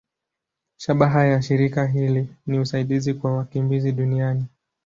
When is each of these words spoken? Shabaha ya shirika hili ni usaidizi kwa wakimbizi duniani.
Shabaha 0.77 1.25
ya 1.25 1.41
shirika 1.41 1.85
hili 1.87 2.27
ni 2.47 2.59
usaidizi 2.59 3.13
kwa 3.13 3.37
wakimbizi 3.37 3.91
duniani. 3.91 4.45